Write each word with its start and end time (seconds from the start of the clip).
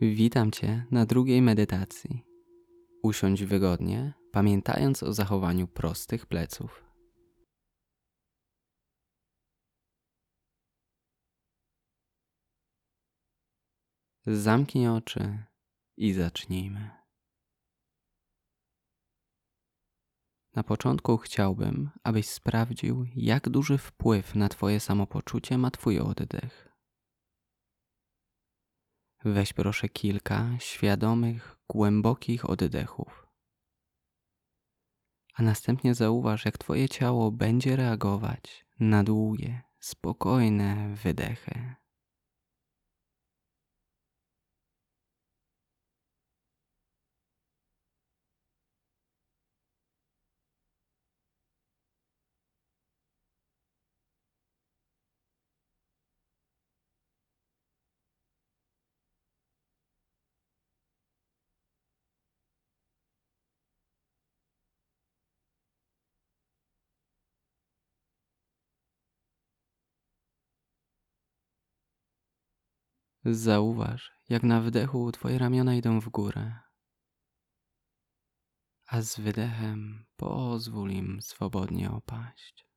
Witam 0.00 0.50
Cię 0.50 0.86
na 0.90 1.06
drugiej 1.06 1.42
medytacji. 1.42 2.24
Usiądź 3.02 3.44
wygodnie, 3.44 4.14
pamiętając 4.32 5.02
o 5.02 5.12
zachowaniu 5.12 5.68
prostych 5.68 6.26
pleców. 6.26 6.84
Zamknij 14.26 14.88
oczy 14.88 15.44
i 15.96 16.12
zacznijmy. 16.12 16.90
Na 20.54 20.62
początku 20.62 21.16
chciałbym, 21.16 21.90
abyś 22.04 22.28
sprawdził, 22.28 23.06
jak 23.16 23.48
duży 23.48 23.78
wpływ 23.78 24.34
na 24.34 24.48
Twoje 24.48 24.80
samopoczucie 24.80 25.58
ma 25.58 25.70
Twój 25.70 25.98
oddech. 25.98 26.67
Weź 29.24 29.52
proszę 29.52 29.88
kilka 29.88 30.46
świadomych, 30.58 31.58
głębokich 31.68 32.50
oddechów. 32.50 33.26
A 35.34 35.42
następnie 35.42 35.94
zauważ, 35.94 36.44
jak 36.44 36.58
Twoje 36.58 36.88
ciało 36.88 37.32
będzie 37.32 37.76
reagować 37.76 38.66
na 38.80 39.04
długie, 39.04 39.62
spokojne 39.78 40.94
wydechy. 40.94 41.74
Zauważ, 73.34 74.12
jak 74.28 74.42
na 74.42 74.60
wdechu 74.60 75.12
Twoje 75.12 75.38
ramiona 75.38 75.74
idą 75.74 76.00
w 76.00 76.08
górę, 76.08 76.60
a 78.86 79.02
z 79.02 79.20
wydechem 79.20 80.06
pozwól 80.16 80.90
im 80.90 81.22
swobodnie 81.22 81.90
opaść. 81.90 82.67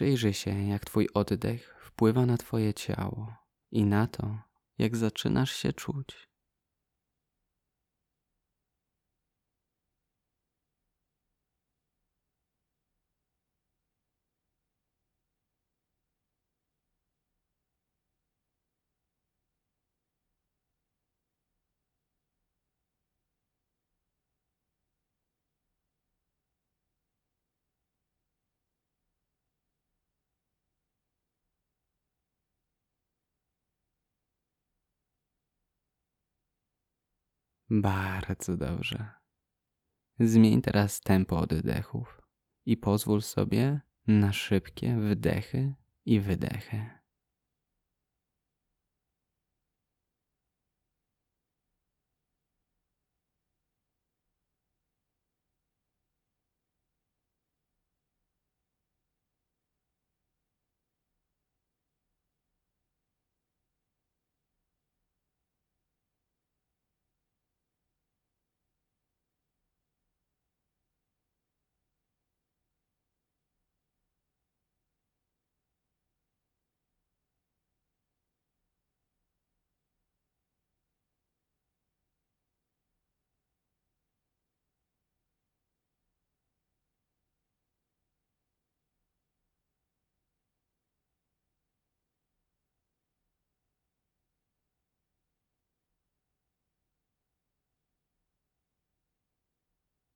Przyjrzyj 0.00 0.34
się, 0.34 0.66
jak 0.66 0.84
Twój 0.84 1.08
oddech 1.14 1.74
wpływa 1.80 2.26
na 2.26 2.36
Twoje 2.36 2.74
ciało 2.74 3.34
i 3.70 3.84
na 3.84 4.06
to, 4.06 4.38
jak 4.78 4.96
zaczynasz 4.96 5.52
się 5.52 5.72
czuć. 5.72 6.29
Bardzo 37.70 38.56
dobrze. 38.56 39.08
Zmień 40.20 40.62
teraz 40.62 41.00
tempo 41.00 41.38
oddechów 41.38 42.22
i 42.66 42.76
pozwól 42.76 43.22
sobie 43.22 43.80
na 44.06 44.32
szybkie 44.32 44.96
wdechy 44.96 45.74
i 46.04 46.20
wydechy. 46.20 46.99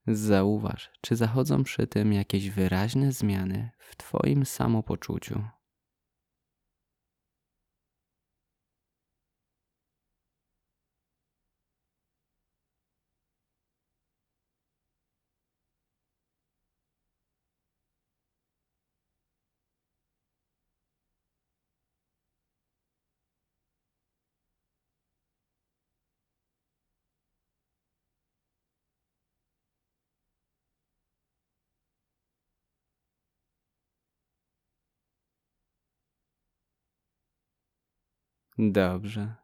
Zauważ, 0.06 0.90
czy 1.00 1.16
zachodzą 1.16 1.64
przy 1.64 1.86
tym 1.86 2.12
jakieś 2.12 2.50
wyraźne 2.50 3.12
zmiany 3.12 3.70
w 3.78 3.96
Twoim 3.96 4.46
samopoczuciu. 4.46 5.44
Dobrze. 38.58 39.34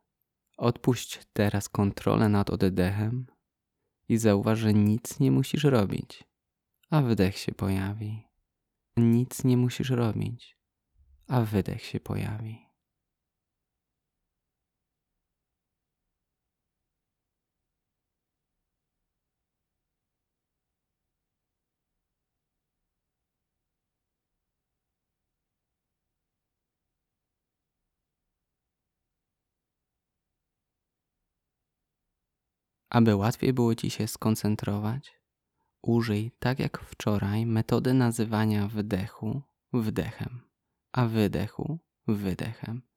Odpuść 0.56 1.20
teraz 1.32 1.68
kontrolę 1.68 2.28
nad 2.28 2.50
oddechem 2.50 3.26
i 4.08 4.18
zauważ, 4.18 4.58
że 4.58 4.74
nic 4.74 5.20
nie 5.20 5.30
musisz 5.30 5.64
robić, 5.64 6.24
a 6.90 7.02
wydech 7.02 7.38
się 7.38 7.52
pojawi. 7.52 8.24
Nic 8.96 9.44
nie 9.44 9.56
musisz 9.56 9.90
robić, 9.90 10.56
a 11.28 11.40
wydech 11.40 11.82
się 11.82 12.00
pojawi. 12.00 12.69
Aby 32.90 33.16
łatwiej 33.16 33.52
było 33.52 33.74
Ci 33.74 33.90
się 33.90 34.08
skoncentrować, 34.08 35.12
użyj, 35.82 36.32
tak 36.38 36.58
jak 36.58 36.80
wczoraj, 36.80 37.46
metody 37.46 37.94
nazywania 37.94 38.68
wdechu 38.68 39.42
wdechem, 39.72 40.40
a 40.92 41.06
wydechu 41.06 41.78
wydechem. 42.06 42.89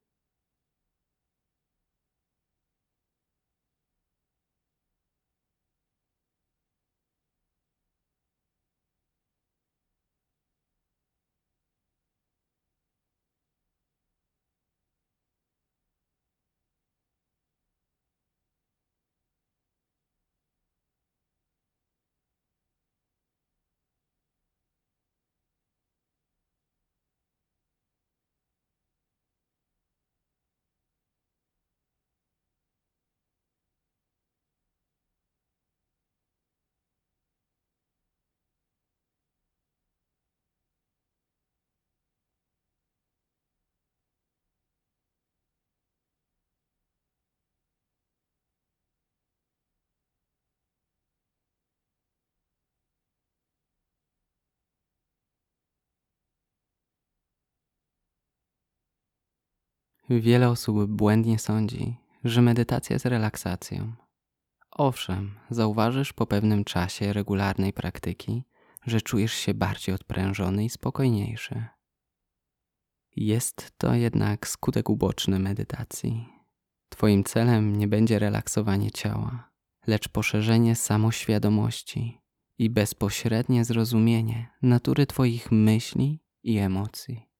Wiele 60.19 60.49
osób 60.49 60.85
błędnie 60.85 61.39
sądzi, 61.39 61.97
że 62.23 62.41
medytacja 62.41 62.93
jest 62.93 63.05
relaksacją. 63.05 63.93
Owszem, 64.71 65.39
zauważysz 65.49 66.13
po 66.13 66.25
pewnym 66.25 66.63
czasie 66.63 67.13
regularnej 67.13 67.73
praktyki, 67.73 68.43
że 68.85 69.01
czujesz 69.01 69.33
się 69.33 69.53
bardziej 69.53 69.95
odprężony 69.95 70.65
i 70.65 70.69
spokojniejszy. 70.69 71.65
Jest 73.15 73.71
to 73.77 73.93
jednak 73.93 74.47
skutek 74.47 74.89
uboczny 74.89 75.39
medytacji. 75.39 76.25
Twoim 76.89 77.23
celem 77.23 77.75
nie 77.75 77.87
będzie 77.87 78.19
relaksowanie 78.19 78.91
ciała, 78.91 79.51
lecz 79.87 80.09
poszerzenie 80.09 80.75
samoświadomości 80.75 82.21
i 82.57 82.69
bezpośrednie 82.69 83.65
zrozumienie 83.65 84.49
natury 84.61 85.05
Twoich 85.05 85.51
myśli 85.51 86.23
i 86.43 86.57
emocji. 86.57 87.32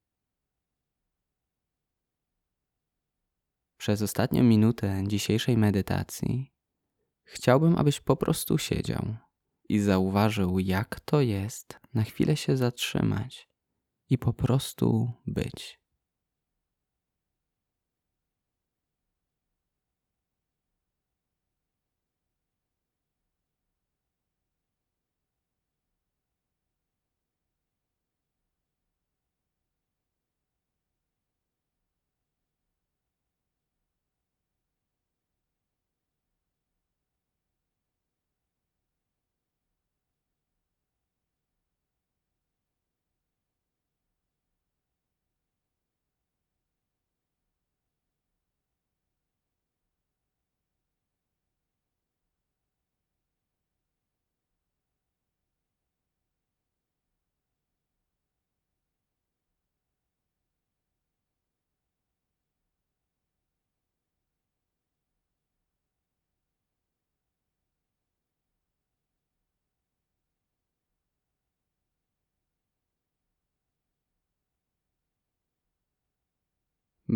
Przez 3.84 4.02
ostatnią 4.02 4.44
minutę 4.44 5.04
dzisiejszej 5.08 5.58
medytacji 5.58 6.54
chciałbym, 7.24 7.78
abyś 7.78 8.00
po 8.00 8.16
prostu 8.16 8.58
siedział 8.58 9.16
i 9.70 9.80
zauważył, 9.80 10.60
jak 10.60 11.00
to 11.00 11.22
jest 11.22 11.80
na 11.94 12.04
chwilę 12.04 12.38
się 12.38 12.58
zatrzymać 12.58 13.50
i 14.10 14.18
po 14.18 14.34
prostu 14.34 15.12
być. 15.26 15.83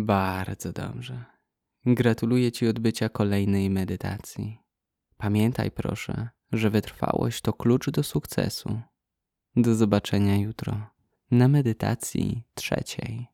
Bardzo 0.04 0.72
dobrze. 0.72 1.24
Gratuluję 1.86 2.52
Ci 2.52 2.68
odbycia 2.68 3.08
kolejnej 3.08 3.70
medytacji. 3.70 4.58
Pamiętaj 5.16 5.70
proszę, 5.70 6.28
że 6.52 6.70
wytrwałość 6.70 7.40
to 7.40 7.52
klucz 7.52 7.90
do 7.90 8.02
sukcesu. 8.02 8.80
Do 9.56 9.74
zobaczenia 9.74 10.36
jutro 10.36 10.86
na 11.30 11.48
medytacji 11.48 12.42
trzeciej. 12.54 13.26